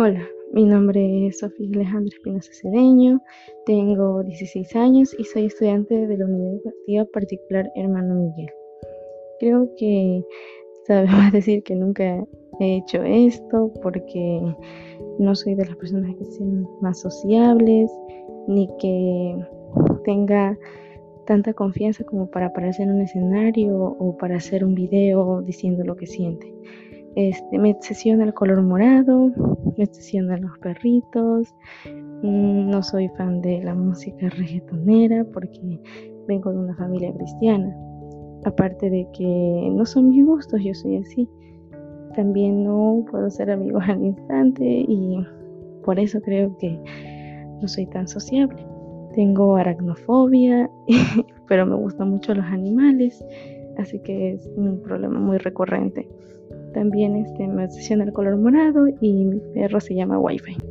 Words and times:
Hola, 0.00 0.24
mi 0.52 0.64
nombre 0.64 1.26
es 1.26 1.40
Sofía 1.40 1.66
Alejandra 1.74 2.14
Espinosa 2.14 2.52
Cedeño, 2.52 3.20
tengo 3.66 4.22
16 4.22 4.76
años 4.76 5.12
y 5.18 5.24
soy 5.24 5.46
estudiante 5.46 6.06
de 6.06 6.16
la 6.16 6.24
Unidad 6.24 6.52
Educativa 6.52 7.04
Particular 7.06 7.68
Hermano 7.74 8.14
Miguel. 8.14 8.48
Creo 9.40 9.68
que 9.76 10.22
sabemos 10.86 11.32
decir 11.32 11.64
que 11.64 11.74
nunca 11.74 12.24
he 12.60 12.76
hecho 12.76 13.02
esto 13.02 13.72
porque 13.82 14.40
no 15.18 15.34
soy 15.34 15.56
de 15.56 15.66
las 15.66 15.74
personas 15.74 16.14
que 16.14 16.26
sean 16.26 16.64
más 16.80 17.00
sociables 17.00 17.90
ni 18.46 18.68
que 18.78 19.36
tenga 20.04 20.56
tanta 21.26 21.52
confianza 21.54 22.04
como 22.04 22.30
para 22.30 22.46
aparecer 22.46 22.86
en 22.86 22.94
un 22.94 23.00
escenario 23.00 23.76
o 23.76 24.16
para 24.16 24.36
hacer 24.36 24.64
un 24.64 24.76
video 24.76 25.42
diciendo 25.42 25.82
lo 25.82 25.96
que 25.96 26.06
siente. 26.06 26.54
Este, 27.18 27.58
me 27.58 27.72
obsesiona 27.72 28.22
el 28.22 28.32
color 28.32 28.62
morado, 28.62 29.32
me 29.76 29.82
obsesionan 29.82 30.40
los 30.40 30.56
perritos. 30.60 31.52
Mm, 32.22 32.70
no 32.70 32.80
soy 32.80 33.08
fan 33.16 33.40
de 33.40 33.60
la 33.60 33.74
música 33.74 34.28
reggaetonera 34.28 35.24
porque 35.32 35.80
vengo 36.28 36.52
de 36.52 36.58
una 36.58 36.76
familia 36.76 37.12
cristiana. 37.12 37.76
Aparte 38.44 38.88
de 38.88 39.08
que 39.12 39.68
no 39.72 39.84
son 39.84 40.10
mis 40.10 40.24
gustos, 40.24 40.62
yo 40.62 40.72
soy 40.74 40.98
así. 40.98 41.28
También 42.14 42.62
no 42.62 43.04
puedo 43.10 43.28
ser 43.30 43.50
amigo 43.50 43.80
al 43.80 44.04
instante 44.04 44.64
y 44.86 45.18
por 45.82 45.98
eso 45.98 46.20
creo 46.20 46.56
que 46.58 46.78
no 47.60 47.66
soy 47.66 47.86
tan 47.86 48.06
sociable. 48.06 48.64
Tengo 49.16 49.56
aracnofobia, 49.56 50.70
pero 51.48 51.66
me 51.66 51.74
gustan 51.74 52.10
mucho 52.10 52.32
los 52.32 52.44
animales, 52.44 53.24
así 53.76 53.98
que 54.04 54.34
es 54.34 54.48
un 54.54 54.80
problema 54.82 55.18
muy 55.18 55.38
recurrente. 55.38 56.08
También 56.78 57.16
este, 57.16 57.44
me 57.48 57.64
obsesiona 57.64 58.04
el 58.04 58.12
color 58.12 58.36
morado 58.36 58.86
y 59.00 59.24
mi 59.24 59.40
perro 59.52 59.80
se 59.80 59.96
llama 59.96 60.16
Wi-Fi. 60.16 60.67